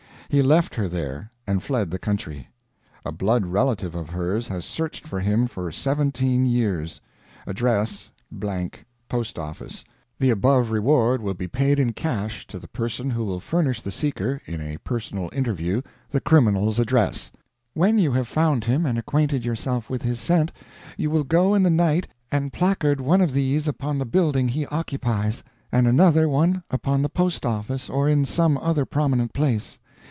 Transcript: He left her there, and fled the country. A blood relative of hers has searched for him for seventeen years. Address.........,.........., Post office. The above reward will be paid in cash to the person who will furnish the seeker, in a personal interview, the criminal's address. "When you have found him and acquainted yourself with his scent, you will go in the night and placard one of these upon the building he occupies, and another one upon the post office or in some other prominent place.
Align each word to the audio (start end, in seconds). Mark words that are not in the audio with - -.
He 0.33 0.41
left 0.41 0.75
her 0.75 0.87
there, 0.87 1.29
and 1.45 1.61
fled 1.61 1.91
the 1.91 1.99
country. 1.99 2.47
A 3.05 3.11
blood 3.11 3.45
relative 3.45 3.95
of 3.95 4.11
hers 4.11 4.47
has 4.47 4.63
searched 4.63 5.05
for 5.05 5.19
him 5.19 5.45
for 5.45 5.69
seventeen 5.73 6.45
years. 6.45 7.01
Address.........,.........., 7.45 8.39
Post 9.09 9.37
office. 9.37 9.83
The 10.19 10.29
above 10.29 10.71
reward 10.71 11.21
will 11.21 11.33
be 11.33 11.49
paid 11.49 11.79
in 11.79 11.91
cash 11.91 12.47
to 12.47 12.59
the 12.59 12.69
person 12.69 13.09
who 13.09 13.25
will 13.25 13.41
furnish 13.41 13.81
the 13.81 13.91
seeker, 13.91 14.41
in 14.45 14.61
a 14.61 14.77
personal 14.77 15.29
interview, 15.33 15.81
the 16.09 16.21
criminal's 16.21 16.79
address. 16.79 17.33
"When 17.73 17.99
you 17.99 18.13
have 18.13 18.29
found 18.29 18.63
him 18.63 18.85
and 18.85 18.97
acquainted 18.97 19.43
yourself 19.43 19.89
with 19.89 20.01
his 20.03 20.21
scent, 20.21 20.53
you 20.95 21.09
will 21.09 21.25
go 21.25 21.53
in 21.55 21.63
the 21.63 21.69
night 21.69 22.07
and 22.31 22.53
placard 22.53 23.01
one 23.01 23.19
of 23.19 23.33
these 23.33 23.67
upon 23.67 23.97
the 23.97 24.05
building 24.05 24.47
he 24.47 24.65
occupies, 24.67 25.43
and 25.73 25.87
another 25.89 26.29
one 26.29 26.63
upon 26.71 27.01
the 27.01 27.09
post 27.09 27.45
office 27.45 27.89
or 27.89 28.07
in 28.07 28.23
some 28.23 28.57
other 28.59 28.85
prominent 28.85 29.33
place. 29.33 29.77